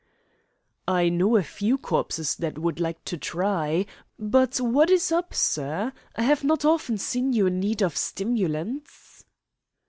[0.87, 3.85] "I know a few corpses that would like to try.
[4.17, 5.93] But what is up, sir?
[6.15, 9.23] I have not often seen you in need of stimulants."